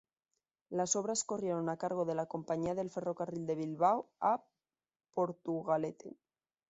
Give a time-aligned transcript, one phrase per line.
[0.71, 4.43] Las obras corrieron a cargo de la Compañía del Ferrocarril de Bilbao a
[5.13, 6.17] Portugalete.